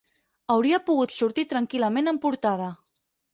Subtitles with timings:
[0.53, 2.73] Hauria pogut sortir tranquil·lament en portada.